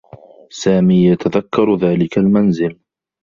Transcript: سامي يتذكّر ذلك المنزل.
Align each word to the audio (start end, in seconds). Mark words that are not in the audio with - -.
سامي 0.49 1.05
يتذكّر 1.05 1.75
ذلك 1.75 2.17
المنزل. 2.17 2.79